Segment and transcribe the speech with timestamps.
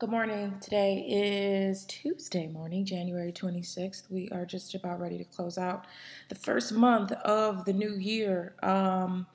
[0.00, 0.56] Good morning.
[0.60, 4.08] Today is Tuesday morning, January 26th.
[4.08, 5.86] We are just about ready to close out
[6.28, 8.54] the first month of the new year.
[8.62, 9.26] Um,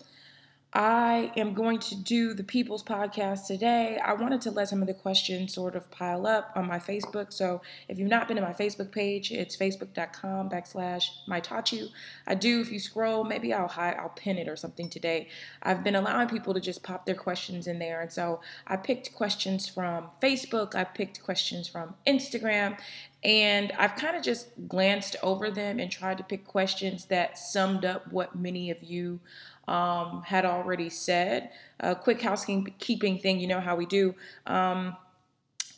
[0.75, 3.99] I am going to do the People's Podcast today.
[4.03, 7.31] I wanted to let some of the questions sort of pile up on my Facebook.
[7.31, 11.89] So if you've not been to my Facebook page, it's facebook.com backslash my taught you.
[12.25, 15.27] I do, if you scroll, maybe I'll hide, I'll pin it or something today.
[15.61, 18.01] I've been allowing people to just pop their questions in there.
[18.01, 22.79] And so I picked questions from Facebook, I picked questions from Instagram,
[23.23, 27.85] and I've kind of just glanced over them and tried to pick questions that summed
[27.85, 29.19] up what many of you
[29.67, 31.51] um, had already said.
[31.79, 34.15] A quick housekeeping thing, you know how we do.
[34.47, 34.95] Um,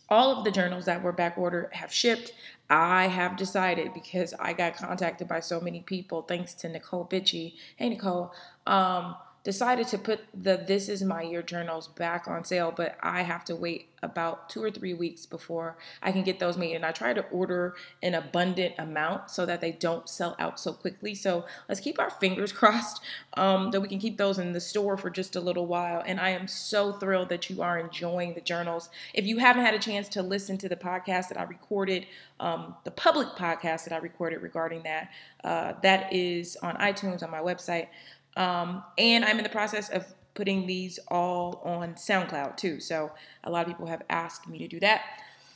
[0.10, 2.34] all of the journals that were back ordered have shipped.
[2.70, 7.54] I have decided because I got contacted by so many people, thanks to Nicole Bitchy.
[7.76, 8.34] Hey, Nicole.
[8.66, 13.22] Um, decided to put the This Is My Year journals back on sale, but I
[13.22, 16.76] have to wait about two or three weeks before I can get those made.
[16.76, 20.74] And I try to order an abundant amount so that they don't sell out so
[20.74, 21.14] quickly.
[21.14, 23.02] So let's keep our fingers crossed
[23.36, 26.04] um, that we can keep those in the store for just a little while.
[26.06, 28.90] And I am so thrilled that you are enjoying the journals.
[29.14, 32.08] If you haven't had a chance to listen to the podcast that I recorded,
[32.40, 35.12] um, the public podcast that I recorded regarding that,
[35.44, 37.88] uh, that is on iTunes on my website.
[38.36, 42.80] Um, and I'm in the process of putting these all on SoundCloud too.
[42.80, 43.12] So
[43.44, 45.02] a lot of people have asked me to do that.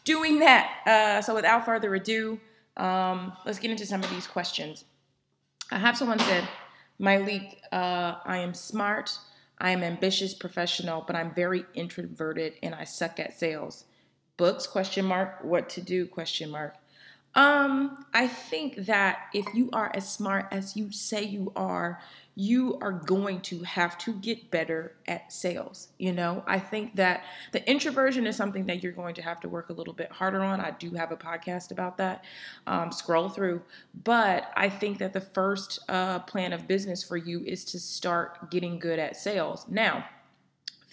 [0.05, 0.71] Doing that.
[0.85, 2.39] Uh, so without further ado,
[2.77, 4.85] um, let's get into some of these questions.
[5.71, 6.47] I have someone said,
[6.99, 9.17] Myleik, uh, I am smart,
[9.59, 13.85] I am ambitious, professional, but I'm very introverted and I suck at sales.
[14.37, 14.65] Books?
[14.65, 15.43] Question mark.
[15.43, 16.07] What to do?
[16.07, 16.75] Question mark.
[17.35, 22.01] Um, I think that if you are as smart as you say you are,
[22.39, 25.89] you are going to have to get better at sales.
[25.97, 29.49] You know, I think that the introversion is something that you're going to have to
[29.49, 30.61] work a little bit harder on.
[30.61, 32.23] I do have a podcast about that.
[32.65, 33.61] Um, scroll through.
[34.05, 38.49] But I think that the first uh, plan of business for you is to start
[38.49, 39.65] getting good at sales.
[39.67, 40.05] Now,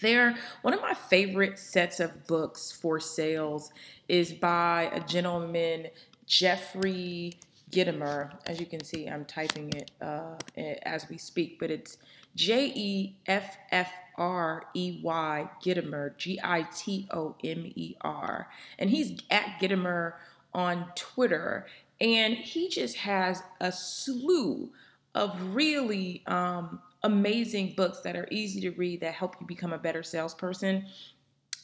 [0.01, 3.71] there, one of my favorite sets of books for sales
[4.09, 5.87] is by a gentleman
[6.25, 7.39] Jeffrey
[7.71, 8.31] Gitomer.
[8.45, 10.35] As you can see, I'm typing it uh,
[10.83, 11.97] as we speak, but it's
[12.35, 18.49] J E F F R E Y Gitomer, G I T O M E R.
[18.79, 20.13] And he's at Gitomer
[20.53, 21.65] on Twitter.
[21.99, 24.69] And he just has a slew
[25.15, 29.77] of really um, amazing books that are easy to read that help you become a
[29.77, 30.85] better salesperson.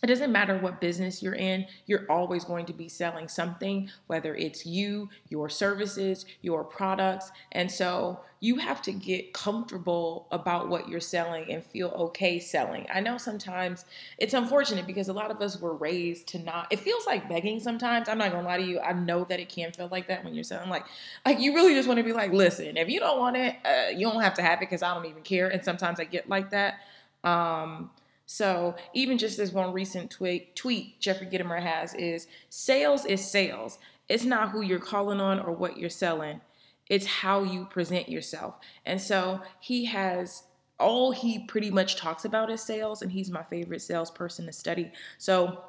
[0.04, 4.36] It doesn't matter what business you're in, you're always going to be selling something, whether
[4.36, 7.32] it's you, your services, your products.
[7.54, 12.86] And so you have to get comfortable about what you're selling and feel okay selling.
[12.94, 13.86] I know sometimes
[14.18, 17.62] it's unfortunate because a lot of us were raised to not, it feels like begging
[17.62, 18.10] sometimes.
[18.10, 18.82] I'm not gonna lie to you.
[18.82, 20.70] I know that it can feel like that when you're selling.
[20.70, 20.84] Like,
[21.26, 23.92] like you really just want to be like, listen, if you don't want it, uh,
[23.96, 25.48] you don't have to have it because I don't even care.
[25.48, 26.82] And sometimes I get like that.
[27.24, 27.90] Um,
[28.26, 33.78] so even just this one recent tweet, tweet Jeffrey Gitomer has is sales is sales.
[34.10, 36.42] It's not who you're calling on or what you're selling.
[36.90, 38.56] It's how you present yourself.
[38.86, 40.44] And so he has
[40.80, 44.92] all he pretty much talks about is sales, and he's my favorite salesperson to study.
[45.18, 45.64] So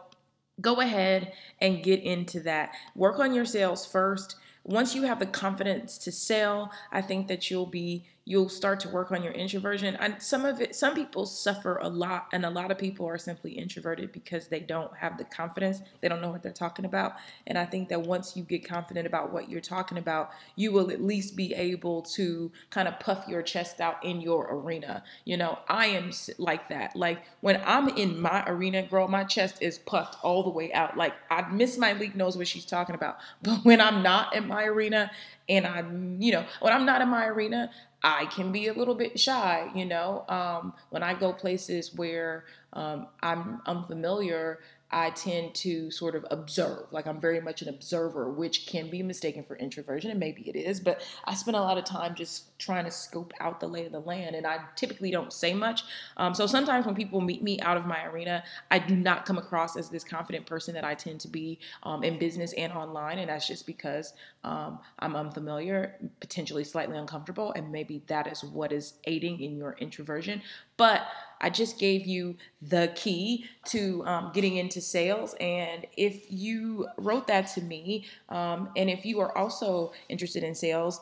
[0.60, 2.74] go ahead and get into that.
[2.94, 4.36] Work on your sales first.
[4.64, 8.88] Once you have the confidence to sell, I think that you'll be you'll start to
[8.88, 9.96] work on your introversion.
[9.96, 13.18] And some of it, some people suffer a lot, and a lot of people are
[13.18, 15.82] simply introverted because they don't have the confidence.
[16.00, 17.14] They don't know what they're talking about.
[17.46, 20.90] And I think that once you get confident about what you're talking about, you will
[20.90, 25.02] at least be able to kind of puff your chest out in your arena.
[25.24, 26.96] You know, I am like that.
[26.96, 30.96] Like when I'm in my arena, girl, my chest is puffed all the way out.
[30.96, 33.18] Like I Miss Myleik knows what she's talking about.
[33.42, 35.10] But when I'm not in my arena
[35.48, 37.70] and I'm, you know, when I'm not in my arena,
[38.02, 40.24] I can be a little bit shy, you know.
[40.28, 42.44] Um, when I go places where
[42.74, 44.60] um, I'm unfamiliar,
[44.90, 46.86] I tend to sort of observe.
[46.92, 50.56] Like I'm very much an observer, which can be mistaken for introversion, and maybe it
[50.56, 53.86] is, but I spend a lot of time just trying to scope out the lay
[53.86, 55.82] of the land, and I typically don't say much.
[56.16, 59.38] Um, so sometimes when people meet me out of my arena, I do not come
[59.38, 63.18] across as this confident person that I tend to be um, in business and online,
[63.18, 64.14] and that's just because
[64.44, 69.72] um, I'm unfamiliar, potentially slightly uncomfortable, and maybe that is what is aiding in your
[69.80, 70.42] introversion.
[70.76, 71.02] But
[71.40, 75.34] I just gave you the key to um, getting into sales.
[75.40, 80.54] And if you wrote that to me, um, and if you are also interested in
[80.54, 81.00] sales,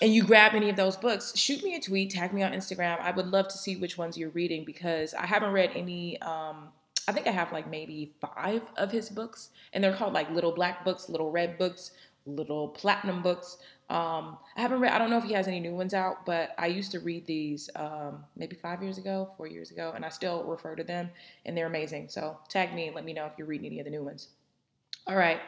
[0.00, 3.00] and you grab any of those books, shoot me a tweet, tag me on Instagram.
[3.00, 6.20] I would love to see which ones you're reading because I haven't read any.
[6.22, 6.68] Um,
[7.06, 10.52] I think I have like maybe five of his books, and they're called like little
[10.52, 11.90] black books, little red books,
[12.26, 13.58] little platinum books.
[13.90, 14.92] Um, I haven't read.
[14.92, 17.26] I don't know if he has any new ones out, but I used to read
[17.26, 21.10] these um, maybe five years ago, four years ago, and I still refer to them,
[21.44, 22.08] and they're amazing.
[22.08, 24.28] So tag me and let me know if you're reading any of the new ones.
[25.06, 25.40] All right.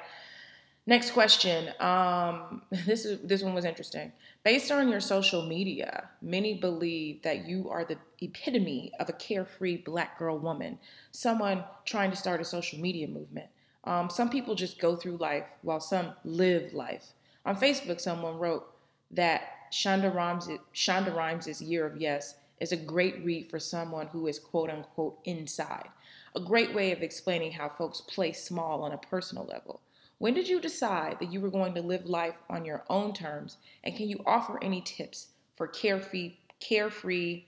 [0.87, 1.73] Next question.
[1.81, 4.13] Um, this is this one was interesting.
[4.45, 9.79] Based on your social media, many believe that you are the epitome of a carefree
[9.79, 10.79] black girl woman,
[11.13, 13.47] someone trying to start a social media movement.
[13.85, 17.05] Um, some people just go through life while some live life.
[17.45, 18.67] On Facebook, someone wrote
[19.11, 24.27] that Shonda Rhimes' Shonda Rhimes' Year of Yes is a great read for someone who
[24.27, 25.89] is quote unquote inside.
[26.35, 29.81] A great way of explaining how folks play small on a personal level.
[30.19, 33.59] When did you decide that you were going to live life on your own terms?
[33.83, 37.45] And can you offer any tips for carefree, carefree,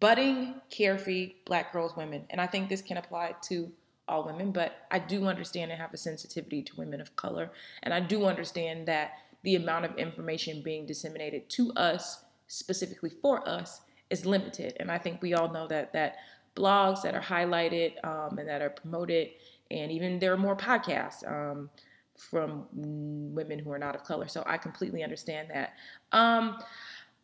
[0.00, 2.24] budding, carefree black girls, women?
[2.30, 3.70] And I think this can apply to
[4.08, 7.50] all women, but I do understand and have a sensitivity to women of color.
[7.82, 9.12] And I do understand that
[9.42, 14.76] the amount of information being disseminated to us, specifically for us, is limited.
[14.78, 16.16] And I think we all know that that
[16.54, 19.28] blogs that are highlighted um, and that are promoted,
[19.70, 21.26] and even there are more podcasts.
[21.26, 21.70] Um,
[22.16, 24.26] from women who are not of color.
[24.26, 25.74] So I completely understand that.
[26.12, 26.58] Um,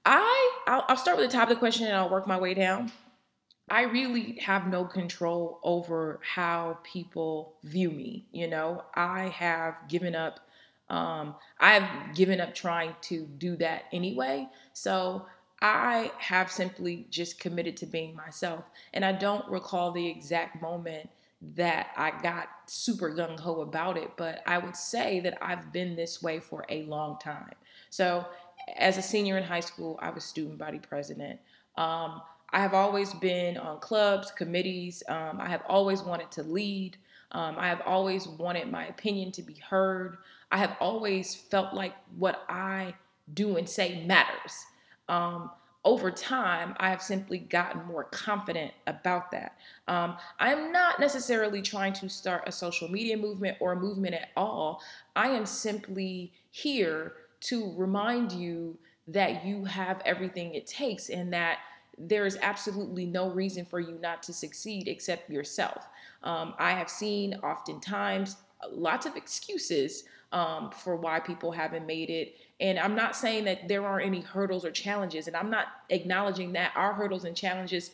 [0.04, 2.54] I I'll, I'll start with the top of the question and I'll work my way
[2.54, 2.92] down.
[3.72, 8.26] I really have no control over how people view me.
[8.30, 10.40] You know, I have given up.
[10.90, 14.46] Um, I've given up trying to do that anyway.
[14.74, 15.24] So
[15.62, 18.62] I have simply just committed to being myself.
[18.92, 21.08] And I don't recall the exact moment
[21.54, 25.96] that I got super gung ho about it, but I would say that I've been
[25.96, 27.54] this way for a long time.
[27.88, 28.26] So,
[28.76, 31.40] as a senior in high school, I was student body president.
[31.76, 32.20] Um,
[32.52, 35.02] I have always been on clubs, committees.
[35.08, 36.96] Um, I have always wanted to lead.
[37.32, 40.18] Um, I have always wanted my opinion to be heard.
[40.50, 42.94] I have always felt like what I
[43.32, 44.52] do and say matters.
[45.08, 45.50] Um,
[45.84, 49.56] over time, I have simply gotten more confident about that.
[49.88, 54.28] Um, I'm not necessarily trying to start a social media movement or a movement at
[54.36, 54.80] all.
[55.16, 58.78] I am simply here to remind you
[59.08, 61.58] that you have everything it takes and that
[62.08, 65.88] there is absolutely no reason for you not to succeed except yourself.
[66.22, 68.36] Um, I have seen oftentimes
[68.70, 73.66] lots of excuses um, for why people haven't made it and I'm not saying that
[73.66, 77.90] there aren't any hurdles or challenges, and I'm not acknowledging that our hurdles and challenges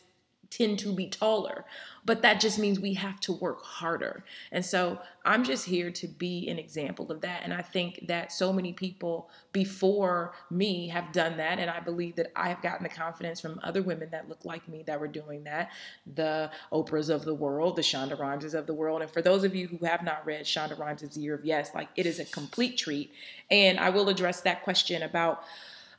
[0.49, 1.63] tend to be taller,
[2.05, 4.23] but that just means we have to work harder.
[4.51, 7.41] And so I'm just here to be an example of that.
[7.43, 11.59] And I think that so many people before me have done that.
[11.59, 14.67] And I believe that I have gotten the confidence from other women that look like
[14.67, 15.69] me that were doing that
[16.15, 19.01] the Oprahs of the world, the Shonda Rhimeses of the world.
[19.01, 21.89] And for those of you who have not read Shonda Rhimes' Year of Yes, like
[21.95, 23.11] it is a complete treat.
[23.51, 25.43] And I will address that question about.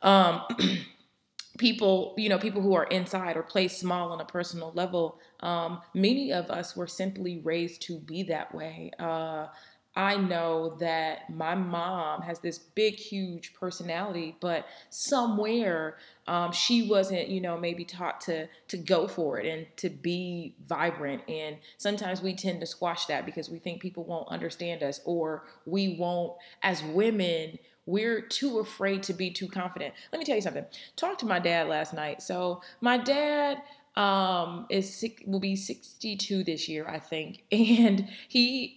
[0.03, 0.43] Um,
[1.61, 5.83] people, you know, people who are inside or play small on a personal level, um,
[5.95, 8.91] many of us were simply raised to be that way.
[8.99, 9.47] Uh,
[9.95, 15.99] I know that my mom has this big, huge personality, but somewhere
[16.29, 20.55] um, she wasn't, you know, maybe taught to to go for it and to be
[20.67, 21.29] vibrant.
[21.29, 25.45] And sometimes we tend to squash that because we think people won't understand us, or
[25.67, 29.95] we won't, as women, we're too afraid to be too confident.
[30.13, 30.65] Let me tell you something.
[30.97, 32.23] Talked to my dad last night.
[32.23, 33.63] So my dad
[33.97, 37.45] um is will be 62 this year, I think.
[37.51, 38.77] And he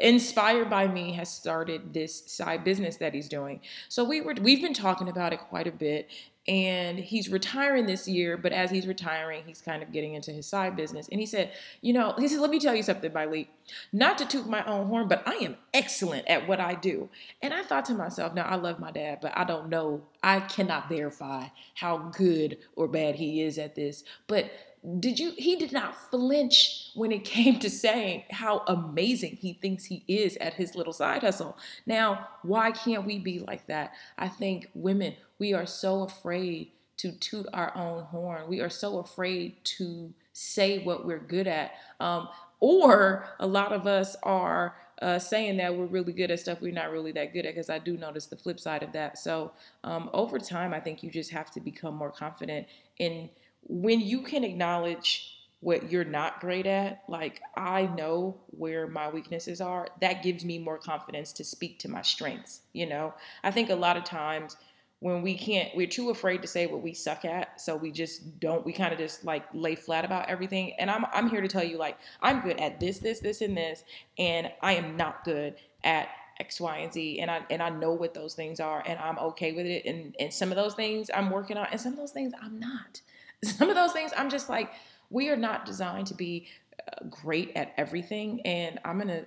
[0.00, 3.60] inspired by me has started this side business that he's doing.
[3.88, 6.08] So we were we've been talking about it quite a bit
[6.48, 10.46] and he's retiring this year but as he's retiring he's kind of getting into his
[10.46, 11.08] side business.
[11.10, 13.48] And he said you know he said let me tell you something Myleik
[13.92, 17.08] not to toot my own horn but i am excellent at what i do.
[17.42, 20.40] And i thought to myself now i love my dad but i don't know i
[20.40, 24.50] cannot verify how good or bad he is at this but
[24.98, 29.84] did you he did not flinch when it came to saying how amazing he thinks
[29.84, 31.56] he is at his little side hustle.
[31.86, 33.92] Now why can't we be like that?
[34.18, 38.48] I think women we are so afraid to toot our own horn.
[38.48, 41.72] We are so afraid to say what we're good at.
[42.00, 42.28] Um,
[42.60, 46.72] or a lot of us are uh, saying that we're really good at stuff we're
[46.72, 49.18] not really that good at because I do notice the flip side of that.
[49.18, 49.50] So
[49.82, 53.28] um, over time, I think you just have to become more confident in
[53.66, 55.28] when you can acknowledge
[55.60, 60.58] what you're not great at, like I know where my weaknesses are, that gives me
[60.58, 62.62] more confidence to speak to my strengths.
[62.72, 63.14] You know,
[63.44, 64.56] I think a lot of times
[64.98, 68.38] when we can't we're too afraid to say what we suck at so we just
[68.38, 71.48] don't we kind of just like lay flat about everything and I'm I'm here to
[71.48, 73.82] tell you like I'm good at this this this and this
[74.16, 77.92] and I am not good at X, Y, and Z, and I and I know
[77.92, 79.84] what those things are, and I'm okay with it.
[79.84, 82.58] And and some of those things I'm working on, and some of those things I'm
[82.58, 83.00] not.
[83.44, 84.72] Some of those things I'm just like,
[85.10, 86.48] we are not designed to be
[86.80, 89.24] uh, great at everything, and I'm gonna,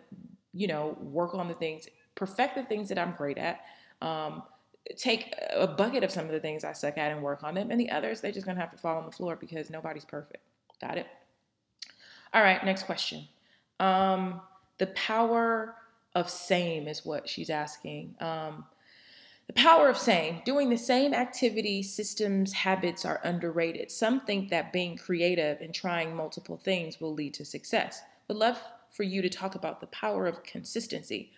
[0.54, 3.62] you know, work on the things, perfect the things that I'm great at.
[4.02, 4.44] Um,
[4.98, 7.72] take a bucket of some of the things I suck at and work on them,
[7.72, 10.44] and the others they're just gonna have to fall on the floor because nobody's perfect.
[10.82, 11.08] Got it?
[12.34, 13.28] All right, next question.
[13.80, 14.42] Um,
[14.78, 15.76] the power
[16.16, 18.16] of same is what she's asking.
[18.20, 18.66] Um,
[19.48, 23.92] the power of same, doing the same activity, systems, habits are underrated.
[23.92, 28.02] Some think that being creative and trying multiple things will lead to success.
[28.28, 28.60] Would love
[28.90, 31.32] for you to talk about the power of consistency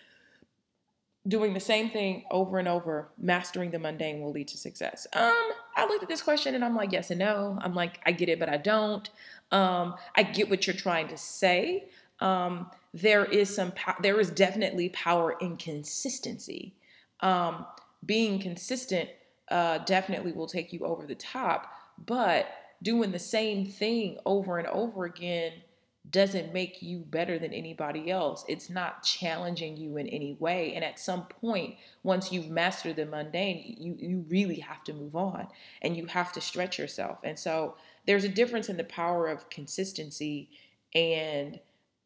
[1.27, 5.05] doing the same thing over and over, mastering the mundane will lead to success?
[5.13, 7.57] Um, I looked at this question and I'm like, yes and no.
[7.61, 9.09] I'm like, I get it, but I don't.
[9.51, 11.89] Um, I get what you're trying to say.
[12.19, 16.73] Um, there is some, po- there is definitely power in consistency.
[17.19, 17.65] Um,
[18.07, 19.09] being consistent
[19.49, 21.71] uh, definitely will take you over the top,
[22.05, 22.47] but
[22.81, 25.53] doing the same thing over and over again
[26.09, 28.45] doesn't make you better than anybody else.
[28.47, 30.73] It's not challenging you in any way.
[30.73, 35.15] And at some point, once you've mastered the mundane, you, you really have to move
[35.15, 35.47] on
[35.81, 37.17] and you have to stretch yourself.
[37.23, 40.49] And so there's a difference in the power of consistency
[40.95, 41.59] and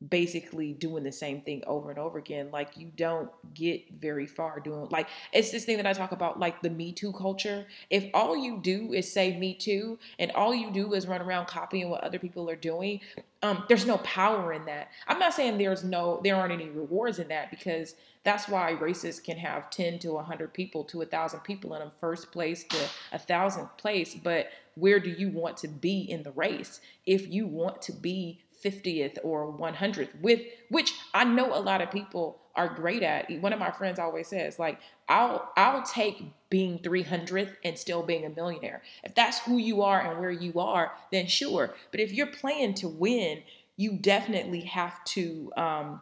[0.09, 4.59] basically doing the same thing over and over again like you don't get very far
[4.59, 7.65] doing like it's this thing that i talk about like the me too culture.
[7.89, 11.47] If all you do is say me too and all you do is run around
[11.47, 12.99] copying what other people are doing
[13.43, 14.91] um, there's no power in that.
[15.07, 19.19] I'm not saying there's no there aren't any rewards in that because that's why races
[19.19, 22.77] can have 10 to 100 people to a thousand people in a first place to
[23.13, 26.79] a thousandth place but where do you want to be in the race?
[27.05, 31.91] If you want to be 50th or 100th with which I know a lot of
[31.91, 33.29] people are great at.
[33.41, 38.25] One of my friends always says like I'll I'll take being 300th and still being
[38.25, 38.81] a millionaire.
[39.03, 41.73] If that's who you are and where you are, then sure.
[41.91, 43.43] But if you're playing to win,
[43.77, 46.01] you definitely have to um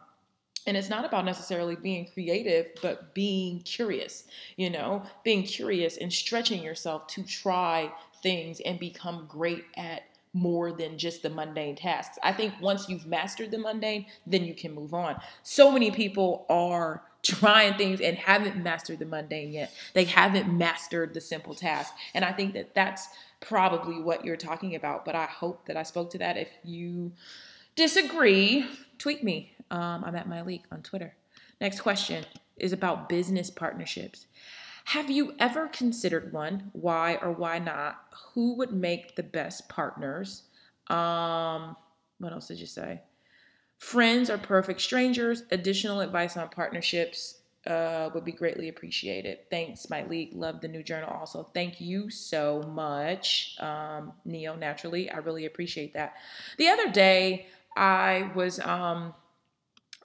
[0.66, 4.24] and it's not about necessarily being creative but being curious
[4.56, 7.90] you know being curious and stretching yourself to try
[8.22, 10.02] things and become great at
[10.32, 12.18] more than just the mundane tasks.
[12.22, 15.20] I think once you've mastered the mundane, then you can move on.
[15.42, 19.72] So many people are trying things and haven't mastered the mundane yet.
[19.92, 21.92] They haven't mastered the simple task.
[22.14, 23.08] And I think that that's
[23.40, 25.04] probably what you're talking about.
[25.04, 26.36] But I hope that I spoke to that.
[26.36, 27.12] If you
[27.76, 28.66] disagree,
[28.98, 29.52] tweet me.
[29.70, 31.14] Um, I'm at Myleik on Twitter.
[31.60, 32.24] Next question
[32.56, 34.26] is about business partnerships.
[34.90, 36.70] Have you ever considered one?
[36.72, 38.06] Why or why not?
[38.34, 40.42] Who would make the best partners?
[40.88, 41.76] Um,
[42.18, 43.00] what else did you say?
[43.78, 45.44] Friends or perfect strangers.
[45.52, 49.48] Additional advice on partnerships uh, would be greatly appreciated.
[49.48, 50.30] Thanks, Myleik.
[50.34, 51.10] Love the new journal.
[51.10, 54.56] Also, thank you so much, um, Neo.
[54.56, 56.16] Naturally, I really appreciate that.
[56.58, 59.14] The other day, I was um,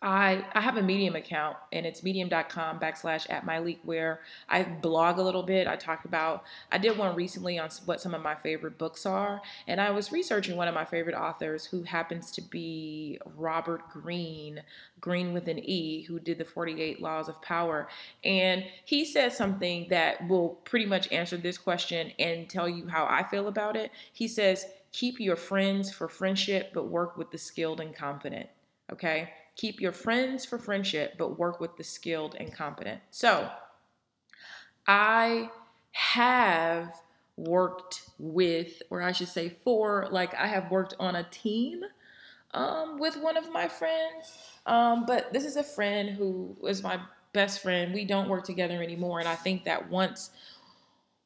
[0.02, 5.18] I, I have a Medium account and it's medium.com backslash at Myleik where I blog
[5.18, 5.68] a little bit.
[5.68, 9.42] I talk about, I did one recently on what some of my favorite books are.
[9.68, 14.62] And I was researching one of my favorite authors who happens to be Robert Greene,
[15.00, 17.88] Greene with an E, who did the 48 Laws of Power.
[18.24, 23.06] And he said something that will pretty much answer this question and tell you how
[23.10, 23.92] I feel about it.
[24.12, 28.50] He says, keep your friends for friendship, but work with the skilled and confident.
[28.92, 29.30] Okay.
[29.56, 33.02] Keep your friends for friendship, but work with the skilled and competent.
[33.12, 33.50] So
[34.88, 35.50] I
[35.92, 36.92] have
[37.38, 41.84] worked with, or I should say, for, like, I have worked on a team
[42.54, 44.38] um, with one of my friends.
[44.66, 47.00] Um, but this is a friend who is my
[47.34, 47.94] best friend.
[47.94, 49.20] We don't work together anymore.
[49.20, 50.32] And I think that once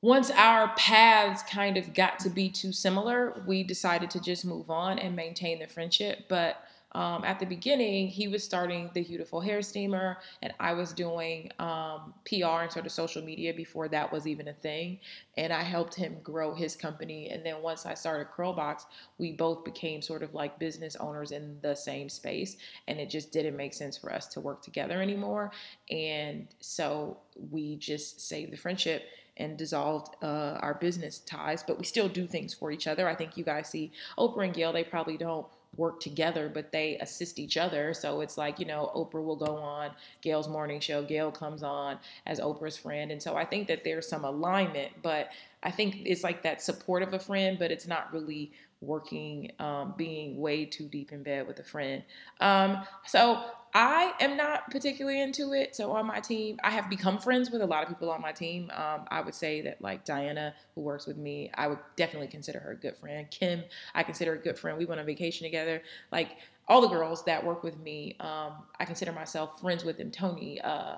[0.01, 4.69] once our paths kind of got to be too similar, we decided to just move
[4.69, 6.19] on and maintain the friendship.
[6.29, 10.91] But um, at the beginning, he was starting the Beautiful Hair Steamer, and I was
[10.91, 14.99] doing um, PR and sort of social media before that was even a thing.
[15.37, 17.29] And I helped him grow his company.
[17.29, 18.85] And then once I started Curlbox,
[19.19, 22.57] we both became sort of like business owners in the same space.
[22.87, 25.51] And it just didn't make sense for us to work together anymore.
[25.91, 27.19] And so
[27.51, 29.03] we just saved the friendship
[29.37, 33.07] and dissolved uh, our business ties, but we still do things for each other.
[33.07, 36.97] I think you guys see Oprah and Gayle, they probably don't work together, but they
[36.97, 37.93] assist each other.
[37.93, 41.99] So it's like, you know, Oprah will go on Gayle's morning show, Gail comes on
[42.25, 43.11] as Oprah's friend.
[43.11, 45.29] And so I think that there's some alignment, but
[45.63, 49.93] I think it's like that support of a friend, but it's not really working, um,
[49.97, 52.03] being way too deep in bed with a friend.
[52.39, 53.43] Um, so
[53.73, 55.75] I am not particularly into it.
[55.75, 58.31] So on my team, I have become friends with a lot of people on my
[58.31, 58.71] team.
[58.73, 62.59] Um, I would say that like Diana, who works with me, I would definitely consider
[62.59, 63.29] her a good friend.
[63.29, 64.77] Kim, I consider a good friend.
[64.77, 65.81] We went on vacation together.
[66.11, 70.09] Like all the girls that work with me, um, I consider myself friends with them.
[70.09, 70.95] Tony, uh,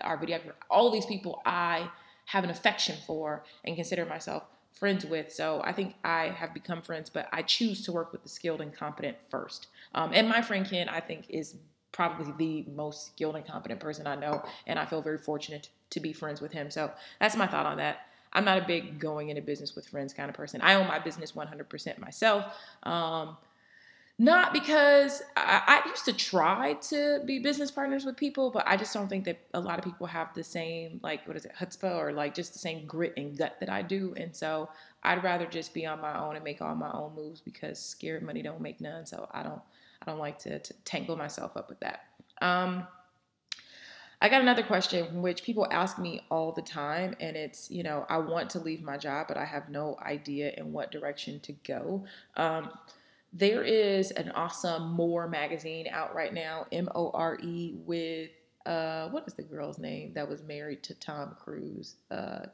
[0.00, 1.90] our videographer, all these people I
[2.26, 5.32] have an affection for and consider myself friends with.
[5.32, 8.60] So I think I have become friends, but I choose to work with the skilled
[8.60, 9.68] and competent first.
[9.94, 11.56] Um, and my friend Ken, I think, is
[11.92, 16.00] probably the most skilled and competent person I know, and I feel very fortunate to
[16.00, 16.70] be friends with him.
[16.70, 16.90] So
[17.20, 18.00] that's my thought on that.
[18.32, 20.60] I'm not a big going into business with friends kind of person.
[20.60, 22.46] I own my business 100% myself.
[22.82, 23.36] Um,
[24.18, 28.76] not because I, I, used to try to be business partners with people, but I
[28.76, 31.52] just don't think that a lot of people have the same, like, what is it,
[31.58, 34.14] chutzpah, or like just the same grit and gut that I do.
[34.16, 34.68] And so
[35.02, 38.22] I'd rather just be on my own and make all my own moves because scared
[38.22, 39.04] money don't make none.
[39.04, 39.60] So I don't
[40.00, 42.04] I don't like to, to tangle myself up with that.
[42.40, 42.86] Um,
[44.20, 48.06] I got another question which people ask me all the time, and it's, you know,
[48.08, 51.52] I want to leave my job, but I have no idea in what direction to
[51.52, 52.04] go.
[52.36, 52.70] Um,
[53.34, 58.30] there is an awesome More magazine out right now, M O R E, with
[58.64, 61.96] uh, what is the girl's name that was married to Tom Cruise?
[62.10, 62.46] Uh,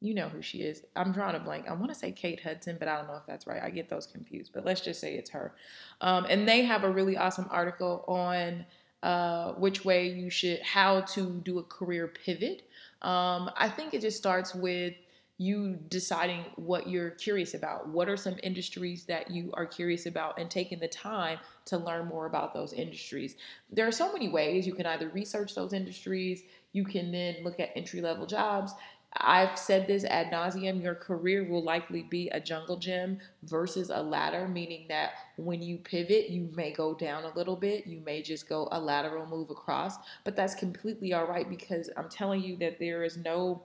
[0.00, 0.84] you know who she is.
[0.96, 1.68] I'm drawing a blank.
[1.68, 3.62] I want to say Kate Hudson, but I don't know if that's right.
[3.62, 5.52] I get those confused, but let's just say it's her.
[6.00, 8.64] Um, and they have a really awesome article on
[9.02, 12.62] uh, which way you should, how to do a career pivot.
[13.02, 14.94] Um, I think it just starts with
[15.40, 17.88] you deciding what you're curious about.
[17.88, 22.08] What are some industries that you are curious about and taking the time to learn
[22.08, 23.36] more about those industries?
[23.72, 26.42] There are so many ways you can either research those industries,
[26.72, 28.74] you can then look at entry level jobs.
[29.16, 30.82] I've said this ad nauseum.
[30.82, 35.78] Your career will likely be a jungle gym versus a ladder, meaning that when you
[35.78, 37.86] pivot, you may go down a little bit.
[37.86, 42.10] You may just go a lateral move across, but that's completely all right because I'm
[42.10, 43.62] telling you that there is no,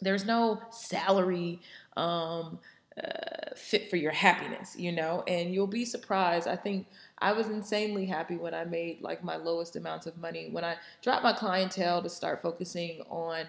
[0.00, 1.60] there's no salary
[1.96, 2.58] um,
[3.02, 6.48] uh, fit for your happiness, you know, and you'll be surprised.
[6.48, 6.86] I think
[7.18, 10.76] I was insanely happy when I made like my lowest amounts of money when I
[11.02, 13.46] dropped my clientele to start focusing on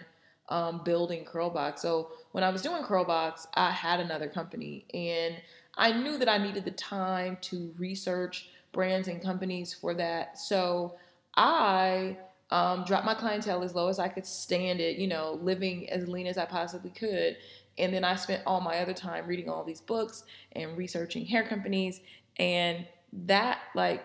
[0.49, 1.79] um, building Curlbox.
[1.79, 5.35] So when I was doing Curlbox, I had another company and
[5.75, 10.37] I knew that I needed the time to research brands and companies for that.
[10.37, 10.95] So
[11.35, 12.17] I
[12.49, 16.07] um, dropped my clientele as low as I could stand it, you know, living as
[16.07, 17.37] lean as I possibly could.
[17.77, 21.47] And then I spent all my other time reading all these books and researching hair
[21.47, 22.01] companies.
[22.37, 22.85] And
[23.25, 24.03] that, like,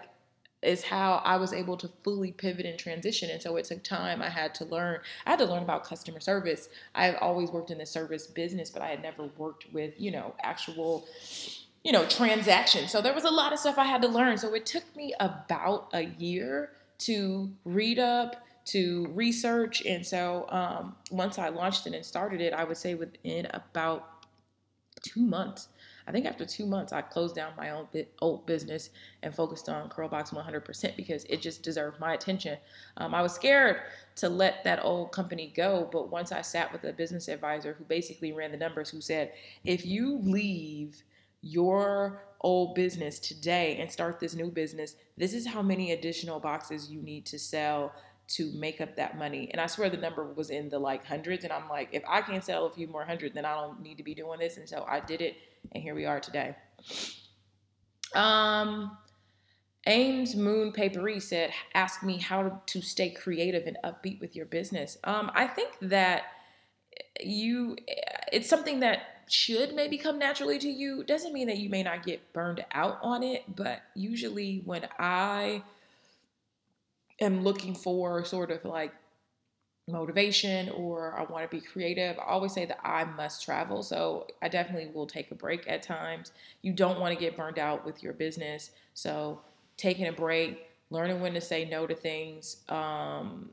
[0.63, 3.31] is how I was able to fully pivot and transition.
[3.31, 4.23] And so it took time.
[4.23, 5.01] I had to learn.
[5.27, 6.69] I had to learn about customer service.
[6.95, 10.35] I've always worked in the service business, but I had never worked with, you know,
[10.43, 11.07] actual,
[11.83, 12.93] you know, transactions.
[12.93, 14.39] So there was a lot of stuff I had to learn.
[14.39, 16.71] So it took me about a year
[17.07, 19.85] to read up, to research.
[19.85, 24.27] And so um, once I launched it and started it, I would say within about
[25.03, 25.69] two months,
[26.07, 27.87] I think after two months, I closed down my own
[28.21, 28.91] old business
[29.23, 32.59] and focused on Curlbox 100% because it just deserved my attention.
[32.97, 33.83] Um, I was scared
[34.17, 37.85] to let that old company go, but once I sat with a business advisor who
[37.85, 39.33] basically ran the numbers, who said,
[39.65, 41.03] if you leave
[41.43, 46.91] your old business today and start this new business, this is how many additional boxes
[46.91, 47.93] you need to sell
[48.29, 49.51] to make up that money.
[49.53, 51.45] And I swear the number was in the like hundreds.
[51.45, 53.99] And I'm like, if I can't sell a few more hundred, then I don't need
[53.99, 54.57] to be doing this.
[54.57, 55.37] And so I did it
[55.71, 56.57] and here we are today.
[58.15, 58.97] Um,
[59.87, 64.99] Ames Moon Papery said, "Ask me how to stay creative and upbeat with your business."
[65.05, 66.25] Um, I think that
[67.21, 67.77] you,
[68.33, 69.01] it's something that
[69.33, 71.03] should maybe come naturally to you.
[71.05, 75.63] Doesn't mean that you may not get burned out on it, but usually when I
[77.19, 78.93] am looking for sort of like
[79.89, 83.83] motivation or I want to be creative, I always say that I must travel.
[83.83, 86.33] So I definitely will take a break at times.
[86.61, 88.73] You don't want to get burned out with your business.
[88.93, 89.41] So
[89.79, 93.49] taking a break, learning when to say no to things, um,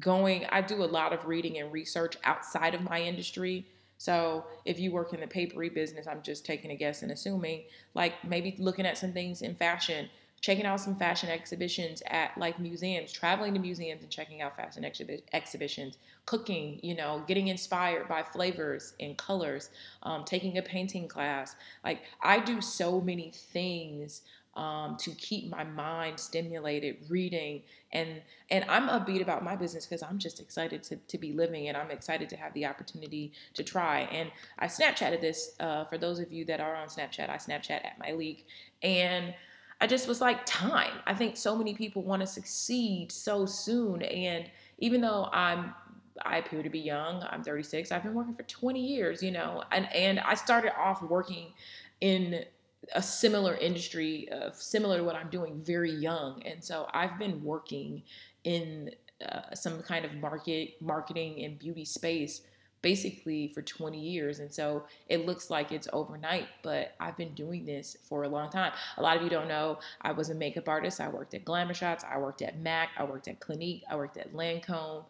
[0.00, 3.66] going, I do a lot of reading and research outside of my industry.
[4.04, 7.62] So if you work in the papery business, I'm just taking a guess and assuming,
[7.94, 10.10] like maybe looking at some things in fashion,
[10.42, 14.82] checking out some fashion exhibitions at like museums, traveling to museums and checking out fashion
[14.82, 19.70] exhibi- exhibitions, cooking, you know, getting inspired by flavors and colors,
[20.02, 21.56] um, taking a painting class.
[21.82, 24.20] Like I do so many things
[24.56, 27.62] um, to keep my mind stimulated, reading,
[27.92, 31.68] and and I'm upbeat about my business because I'm just excited to, to be living
[31.68, 34.00] and I'm excited to have the opportunity to try.
[34.12, 37.28] And I Snapchatted this uh, for those of you that are on Snapchat.
[37.28, 38.44] I Snapchat at Myleik,
[38.82, 39.34] and
[39.80, 40.92] I just was like, time.
[41.06, 45.74] I think so many people want to succeed so soon, and even though I'm
[46.22, 47.26] I appear to be young.
[47.28, 47.90] I'm 36.
[47.90, 51.52] I've been working for 20 years, you know, and and I started off working
[52.00, 52.44] in
[52.92, 56.42] a similar industry, similar to what I'm doing, very young.
[56.44, 58.02] And so I've been working
[58.44, 58.90] in
[59.24, 62.42] uh, some kind of market, marketing, and beauty space
[62.84, 64.40] basically for 20 years.
[64.40, 68.50] And so it looks like it's overnight, but I've been doing this for a long
[68.50, 68.72] time.
[68.98, 71.00] A lot of you don't know I was a makeup artist.
[71.00, 74.18] I worked at Glamour Shots, I worked at MAC, I worked at Clinique, I worked
[74.18, 75.04] at Lancome.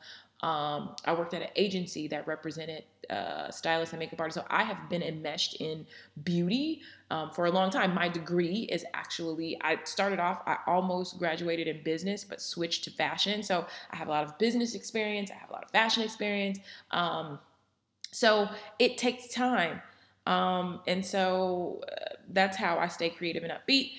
[0.44, 4.38] Um, I worked at an agency that represented uh, stylists and makeup artists.
[4.38, 5.87] So I have been enmeshed in
[6.22, 7.94] beauty um, for a long time.
[7.94, 12.90] My degree is actually, I started off, I almost graduated in business, but switched to
[12.90, 13.42] fashion.
[13.42, 16.59] So I have a lot of business experience, I have a lot of fashion experience.
[16.90, 17.38] Um,
[18.12, 18.46] so
[18.78, 19.80] it takes time.
[20.26, 23.92] Um, and so uh, that's how I stay creative and upbeat.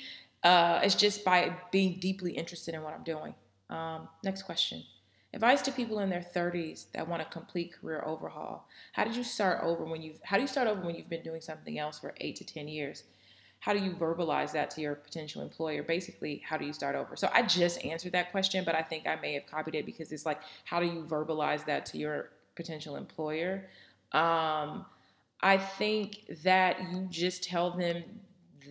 [0.43, 3.34] Uh, it's just by being deeply interested in what I'm doing.
[3.71, 4.84] Um, next question.
[5.36, 8.69] Advice to people in their 30s that want a complete career overhaul.
[8.93, 11.24] How did you start over when you've how do you start over when you've been
[11.24, 13.04] doing something else for 8 to 10 years?
[13.60, 15.84] How do you verbalize that to your potential employer?
[15.84, 17.17] Basically, how do you start over?
[17.17, 20.13] So I just answered that question, but I think I may have copied it because
[20.13, 23.67] it's like how do you verbalize that to your potential employer?
[24.13, 24.86] Um,
[25.41, 28.06] I think that you just tell them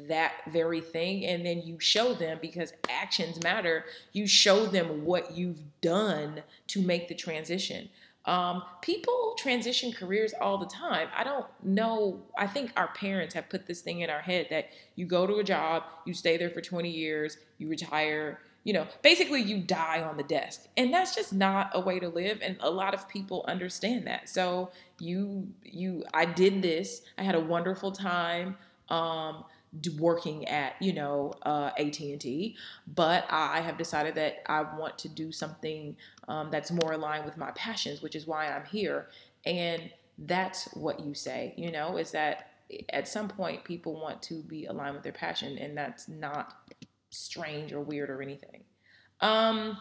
[0.09, 5.37] that very thing and then you show them because actions matter you show them what
[5.37, 7.89] you've done to make the transition.
[8.27, 11.09] Um, people transition careers all the time.
[11.15, 14.69] I don't know i think our parents have put this thing in our head that
[14.97, 18.87] you go to a job you stay there for 20 years you retire you know
[19.03, 20.67] basically you die on the desk.
[20.77, 24.29] And that's just not a way to live and a lot of people understand that.
[24.29, 28.57] So you you i did this i had a wonderful time
[28.91, 29.45] um,
[29.99, 32.57] working at you know uh, AT&T
[32.95, 35.97] but I have decided that I want to do something
[36.29, 39.09] um, that's more aligned with my passions which is why I'm here.
[39.47, 42.51] And that's what you say you know is that
[42.91, 46.71] at some point people want to be aligned with their passion and that's not
[47.11, 48.63] strange or weird or anything.
[49.21, 49.77] Um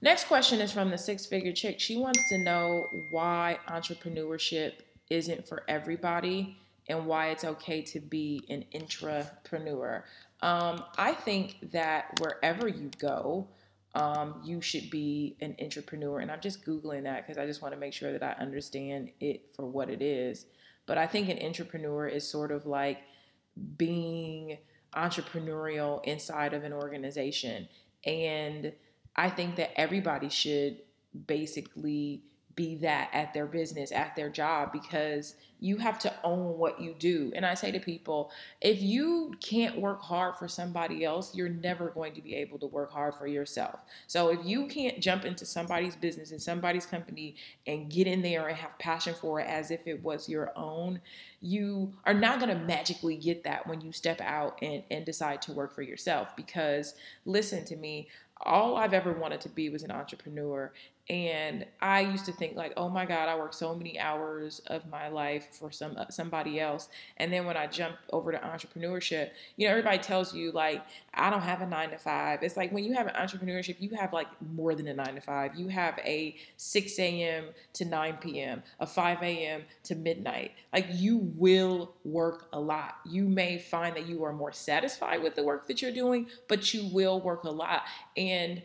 [0.00, 1.78] next question is from the six figure chick.
[1.78, 4.72] She wants to know why entrepreneurship
[5.10, 6.56] isn't for everybody
[6.88, 10.02] and why it's okay to be an intrapreneur.
[10.42, 13.48] Um, I think that wherever you go,
[13.94, 16.22] um, you should be an intrapreneur.
[16.22, 19.10] And I'm just Googling that because I just want to make sure that I understand
[19.20, 20.46] it for what it is.
[20.84, 22.98] But I think an intrapreneur is sort of like
[23.76, 24.58] being
[24.94, 27.68] entrepreneurial inside of an organization.
[28.04, 28.72] And
[29.16, 30.82] I think that everybody should
[31.26, 32.22] basically
[32.56, 36.94] be that at their business, at their job, because you have to own what you
[36.98, 37.32] do.
[37.34, 41.90] And I say to people, if you can't work hard for somebody else, you're never
[41.90, 43.80] going to be able to work hard for yourself.
[44.06, 48.48] So if you can't jump into somebody's business and somebody's company and get in there
[48.48, 51.00] and have passion for it as if it was your own,
[51.40, 55.40] you are not going to magically get that when you step out and, and decide
[55.42, 56.34] to work for yourself.
[56.36, 58.08] Because listen to me,
[58.42, 60.72] all I've ever wanted to be was an entrepreneur.
[61.08, 64.88] And I used to think like, oh my God, I work so many hours of
[64.88, 66.88] my life for some uh, somebody else.
[67.18, 71.30] And then when I jump over to entrepreneurship, you know, everybody tells you like, I
[71.30, 72.42] don't have a nine to five.
[72.42, 75.20] It's like when you have an entrepreneurship, you have like more than a nine to
[75.20, 75.54] five.
[75.54, 77.46] You have a 6 a.m.
[77.74, 79.62] to 9 p.m., a 5 a.m.
[79.84, 80.52] to midnight.
[80.72, 82.96] Like you will work a lot.
[83.04, 86.74] You may find that you are more satisfied with the work that you're doing, but
[86.74, 87.82] you will work a lot.
[88.16, 88.60] And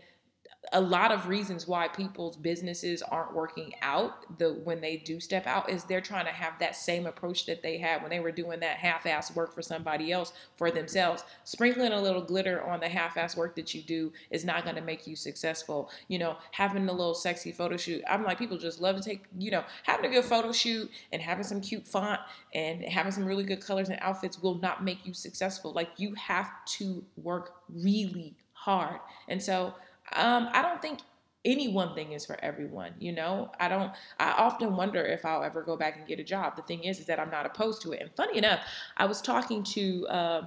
[0.74, 5.48] a lot of reasons why people's businesses aren't working out the when they do step
[5.48, 8.32] out is they're trying to have that same approach that they had when they were
[8.32, 11.24] doing that half-ass work for somebody else for themselves.
[11.46, 14.82] Sprinkling a little glitter on the half-ass work that you do is not going to
[14.82, 15.90] make you successful.
[16.08, 19.26] You know having a little sexy photo shoot i'm like people just love to take
[19.38, 22.20] you know having a good photo shoot and having some cute font
[22.54, 25.72] and having some really good colors and outfits will not make you successful.
[25.74, 29.00] Like you have to work really hard.
[29.28, 29.74] And so
[30.14, 31.00] um, I don't think
[31.44, 33.52] any one thing is for everyone you know?
[33.60, 36.56] I don't i often wonder if i'll ever go back and get a job.
[36.56, 38.02] The thing is is that i'm not opposed to it.
[38.02, 38.60] And funny enough
[38.98, 40.42] i was talking to uh,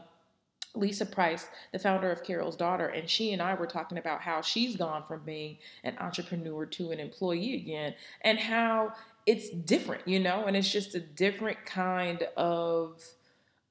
[0.77, 4.40] Lisa Price, the founder of Carol's Daughter, and she and I were talking about how
[4.40, 8.92] she's gone from being an entrepreneur to an employee again and how
[9.27, 13.03] it's different, you know, and it's just a different kind of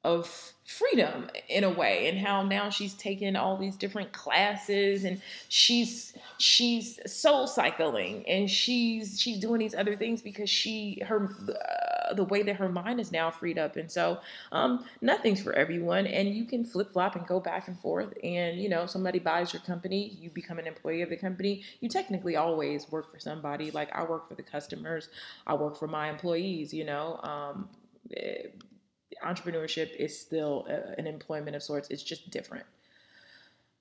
[0.04, 5.22] of freedom in a way and how now she's taken all these different classes and
[5.50, 12.14] she's she's soul cycling and she's she's doing these other things because she her uh,
[12.14, 13.76] the way that her mind is now freed up.
[13.76, 14.20] And so
[14.52, 18.60] um nothing's for everyone and you can flip flop and go back and forth and
[18.60, 22.36] you know somebody buys your company you become an employee of the company you technically
[22.36, 23.72] always work for somebody.
[23.72, 25.10] Like I work for the customers
[25.46, 27.70] I work for my employees you know um
[28.10, 28.66] it, eh,
[29.24, 31.90] entrepreneurship is still a, an employment of sorts.
[31.90, 32.66] It's just different.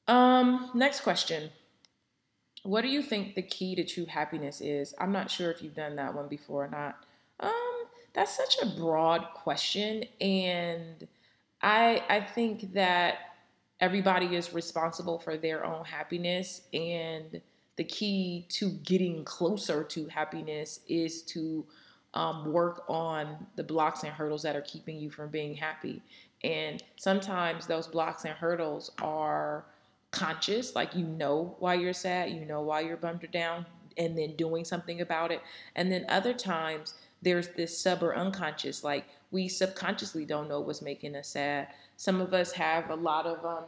[0.08, 1.50] Um, next question.
[2.64, 4.94] What do you think the key to true happiness is?
[4.98, 7.04] I'm not sure if you've done that one before or not.
[7.40, 11.06] Um, that's such a broad question, and
[11.60, 13.18] I I think that
[13.80, 17.40] everybody is responsible for their own happiness, and
[17.76, 21.64] the key to getting closer to happiness is to
[22.14, 26.02] um, work on the blocks and hurdles that are keeping you from being happy.
[26.44, 29.64] And sometimes those blocks and hurdles are
[30.10, 33.64] conscious, like you know why you're sad, you know why you're bummed or down,
[33.96, 35.40] and then doing something about it.
[35.76, 40.82] And then other times there's this sub or unconscious, like we subconsciously don't know what's
[40.82, 41.68] making us sad.
[41.96, 43.64] Some of us have a lot of um,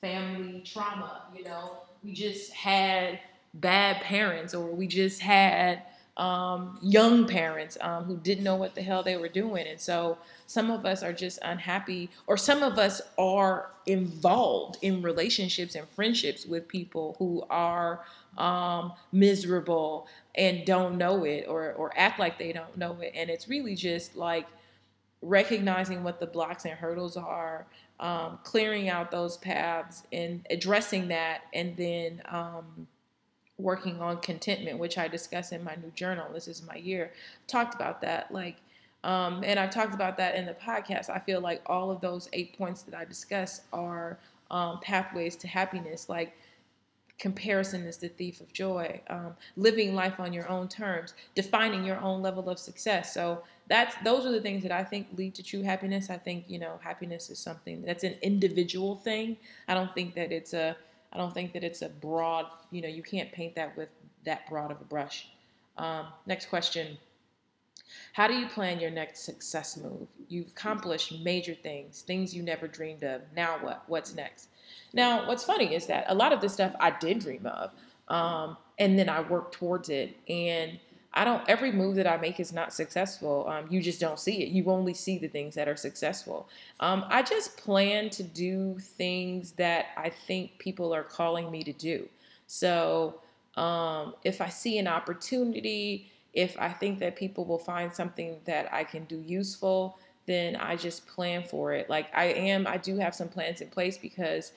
[0.00, 3.20] family trauma, you know, we just had
[3.54, 5.82] bad parents or we just had
[6.18, 9.66] um, young parents um, who didn't know what the hell they were doing.
[9.68, 15.00] And so some of us are just unhappy, or some of us are involved in
[15.00, 18.04] relationships and friendships with people who are
[18.36, 23.12] um, miserable and don't know it or, or act like they don't know it.
[23.14, 24.46] And it's really just like
[25.22, 27.66] recognizing what the blocks and hurdles are,
[28.00, 32.86] um, clearing out those paths and addressing that, and then um,
[33.58, 36.26] working on contentment, which I discuss in my new journal.
[36.32, 37.12] This is my year.
[37.46, 38.56] Talked about that, like,
[39.04, 41.10] um, and I've talked about that in the podcast.
[41.10, 44.18] I feel like all of those eight points that I discuss are
[44.50, 46.08] um, pathways to happiness.
[46.08, 46.34] Like,
[47.18, 49.00] comparison is the thief of joy.
[49.08, 53.12] Um, living life on your own terms, defining your own level of success.
[53.12, 56.10] So that's those are the things that I think lead to true happiness.
[56.10, 59.36] I think you know happiness is something that's an individual thing.
[59.66, 60.76] I don't think that it's a
[61.12, 63.88] I don't think that it's a broad, you know, you can't paint that with
[64.24, 65.28] that broad of a brush.
[65.76, 66.98] Um, next question.
[68.12, 70.06] How do you plan your next success move?
[70.28, 73.22] You've accomplished major things, things you never dreamed of.
[73.34, 73.84] Now what?
[73.86, 74.48] What's next?
[74.92, 77.70] Now, what's funny is that a lot of this stuff I did dream of,
[78.08, 80.16] um, and then I worked towards it.
[80.28, 80.78] And
[81.18, 83.44] I don't, every move that I make is not successful.
[83.48, 84.50] Um, you just don't see it.
[84.50, 86.48] You only see the things that are successful.
[86.78, 91.72] Um, I just plan to do things that I think people are calling me to
[91.72, 92.08] do.
[92.46, 93.20] So
[93.56, 98.72] um, if I see an opportunity, if I think that people will find something that
[98.72, 101.90] I can do useful, then I just plan for it.
[101.90, 104.52] Like I am, I do have some plans in place because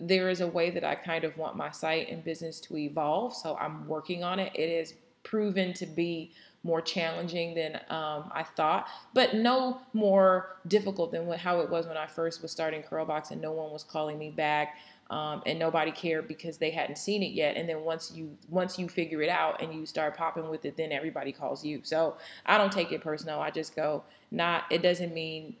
[0.00, 3.34] there is a way that I kind of want my site and business to evolve.
[3.34, 4.52] So I'm working on it.
[4.54, 6.32] It is proven to be
[6.64, 11.86] more challenging than um, I thought, but no more difficult than what, how it was
[11.86, 14.76] when I first was starting Curlbox and no one was calling me back.
[15.10, 17.56] Um, and nobody cared because they hadn't seen it yet.
[17.56, 20.78] And then once you once you figure it out and you start popping with it,
[20.78, 21.80] then everybody calls you.
[21.82, 23.38] So I don't take it personal.
[23.38, 24.64] I just go not.
[24.70, 25.56] It doesn't mean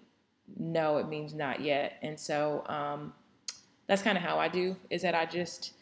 [0.56, 0.96] no.
[0.96, 1.98] It means not yet.
[2.00, 3.12] And so um,
[3.86, 4.76] that's kind of how I do.
[4.88, 5.74] Is that I just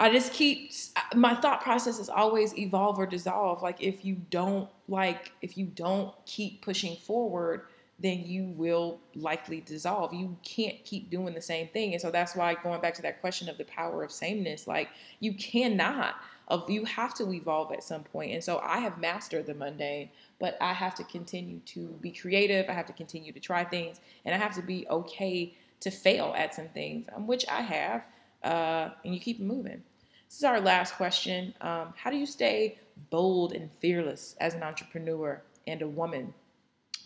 [0.00, 0.70] I just keep
[1.14, 3.62] my thought process is always evolve or dissolve.
[3.62, 7.62] Like if you don't like if you don't keep pushing forward,
[7.98, 10.14] then you will likely dissolve.
[10.14, 11.94] You can't keep doing the same thing.
[11.94, 14.88] And so that's why going back to that question of the power of sameness, like
[15.18, 16.14] you cannot
[16.46, 18.32] of you have to evolve at some point.
[18.32, 22.70] And so I have mastered the mundane, but I have to continue to be creative.
[22.70, 26.34] I have to continue to try things and I have to be okay to fail
[26.36, 28.04] at some things, um, which I have
[28.42, 29.82] uh, and you keep moving.
[30.28, 31.54] This is our last question.
[31.62, 32.78] Um, how do you stay
[33.10, 36.34] bold and fearless as an entrepreneur and a woman?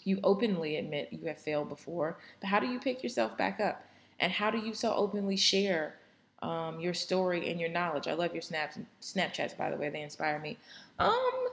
[0.04, 3.84] You openly admit you have failed before, but how do you pick yourself back up?
[4.18, 5.94] And how do you so openly share
[6.42, 8.08] um, your story and your knowledge?
[8.08, 10.58] I love your snaps Snapchats, by the way, they inspire me.
[10.98, 11.48] Um,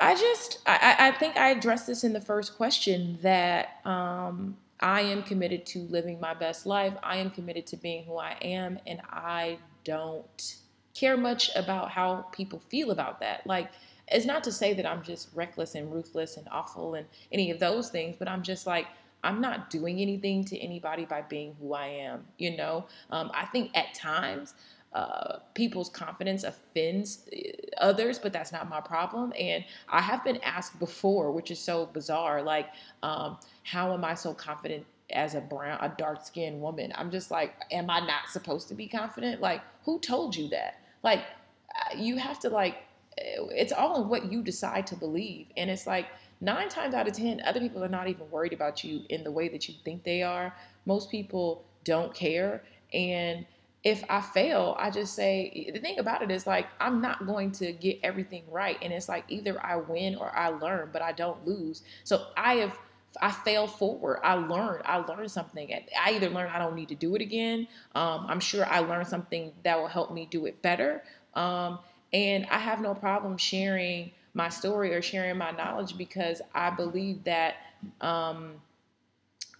[0.00, 5.02] I just, I, I think I addressed this in the first question that um, I
[5.02, 6.94] am committed to living my best life.
[7.02, 10.56] I am committed to being who I am, and I don't
[10.94, 13.46] care much about how people feel about that.
[13.46, 13.70] Like,
[14.08, 17.60] it's not to say that I'm just reckless and ruthless and awful and any of
[17.60, 18.86] those things, but I'm just like,
[19.22, 22.24] I'm not doing anything to anybody by being who I am.
[22.38, 24.54] You know, um, I think at times
[24.92, 29.32] uh, people's confidence offends uh, others, but that's not my problem.
[29.38, 32.68] And I have been asked before, which is so bizarre, like,
[33.02, 36.92] um, how am I so confident as a brown, a dark skinned woman?
[36.96, 39.40] I'm just like, am I not supposed to be confident?
[39.40, 40.79] Like, who told you that?
[41.02, 42.76] Like, uh, you have to like,
[43.18, 45.46] uh, it's all in what you decide to believe.
[45.56, 46.06] And it's like,
[46.40, 49.30] nine times out of 10, other people are not even worried about you in the
[49.30, 50.54] way that you think they are.
[50.86, 52.62] Most people don't care.
[52.92, 53.46] And
[53.82, 57.50] if I fail, I just say the thing about it is like I'm not going
[57.52, 61.12] to get everything right, and it's like either I win or I learn, but I
[61.12, 61.82] don't lose.
[62.04, 62.76] So I have
[63.20, 64.20] I fail forward.
[64.22, 64.82] I learned.
[64.84, 65.72] I learned something.
[65.72, 67.66] I either learned I don't need to do it again.
[67.94, 71.02] Um, I'm sure I learned something that will help me do it better.
[71.34, 71.80] Um,
[72.12, 77.24] and I have no problem sharing my story or sharing my knowledge because I believe
[77.24, 77.56] that.
[78.00, 78.54] Um,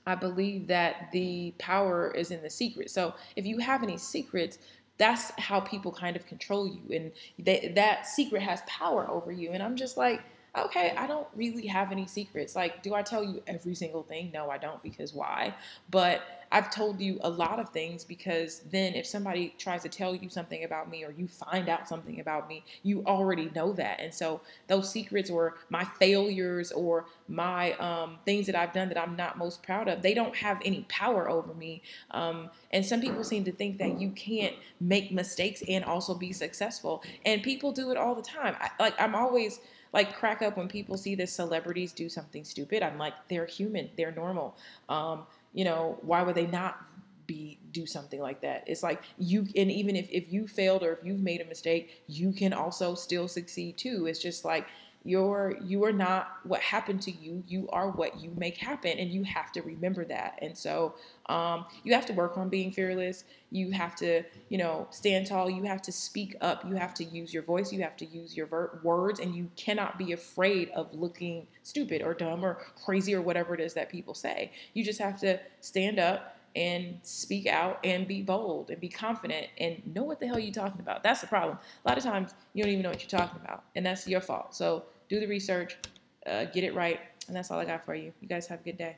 [0.06, 2.90] I believe that the power is in the secret.
[2.90, 4.58] So if you have any secrets,
[4.98, 9.50] that's how people kind of control you, and that secret has power over you.
[9.52, 10.22] And I'm just like,
[10.56, 12.56] okay, I don't really have any secrets.
[12.56, 14.30] Like, do I tell you every single thing?
[14.32, 15.54] No, I don't, because why?
[15.90, 20.16] But I've told you a lot of things because then if somebody tries to tell
[20.16, 24.00] you something about me or you find out something about me, you already know that.
[24.00, 29.00] And so those secrets or my failures or my um, things that I've done that
[29.00, 31.82] I'm not most proud of, they don't have any power over me.
[32.10, 36.32] Um, and some people seem to think that you can't make mistakes and also be
[36.32, 37.04] successful.
[37.24, 38.56] And people do it all the time.
[38.58, 39.60] I, like, I'm always
[39.92, 42.82] like crack up when people see the celebrities do something stupid.
[42.82, 44.56] I'm like, they're human, they're normal.
[44.88, 46.84] Um, you know, why would they not
[47.26, 48.64] be do something like that?
[48.66, 52.02] It's like you and even if, if you failed or if you've made a mistake,
[52.06, 54.06] you can also still succeed too.
[54.06, 54.66] It's just like
[55.04, 57.42] you're you are not what happened to you.
[57.48, 60.38] You are what you make happen and you have to remember that.
[60.42, 60.94] And so
[61.26, 63.24] um, you have to work on being fearless.
[63.50, 65.48] You have to you know stand tall.
[65.48, 66.68] You have to speak up.
[66.68, 67.72] You have to use your voice.
[67.72, 72.02] You have to use your ver- words and you cannot be afraid of looking stupid
[72.02, 74.52] or dumb or crazy or whatever it is that people say.
[74.74, 79.46] You just have to stand up and speak out and be bold and be confident
[79.58, 81.02] and know what the hell you're talking about.
[81.02, 81.58] That's the problem.
[81.84, 84.20] A lot of times you don't even know what you're talking about, and that's your
[84.20, 84.54] fault.
[84.54, 85.76] So do the research,
[86.26, 88.12] uh, get it right, and that's all I got for you.
[88.20, 88.96] You guys have a good day.